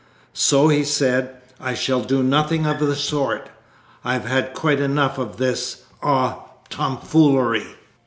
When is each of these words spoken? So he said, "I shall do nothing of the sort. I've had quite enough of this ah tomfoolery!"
So 0.33 0.69
he 0.69 0.83
said, 0.83 1.29
"I 1.59 1.75
shall 1.75 2.01
do 2.01 2.23
nothing 2.23 2.65
of 2.65 2.79
the 2.79 2.95
sort. 2.95 3.49
I've 4.03 4.25
had 4.25 4.55
quite 4.55 4.79
enough 4.79 5.19
of 5.19 5.37
this 5.37 5.83
ah 6.01 6.39
tomfoolery!" 6.69 7.75